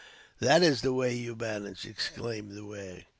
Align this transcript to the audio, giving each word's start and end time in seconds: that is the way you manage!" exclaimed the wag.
that 0.39 0.63
is 0.63 0.81
the 0.81 0.91
way 0.91 1.13
you 1.15 1.35
manage!" 1.35 1.85
exclaimed 1.85 2.53
the 2.57 2.65
wag. 2.65 3.05